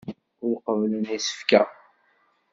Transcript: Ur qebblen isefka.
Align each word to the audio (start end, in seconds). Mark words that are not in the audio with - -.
Ur 0.45 0.55
qebblen 0.65 1.05
isefka. 1.17 1.61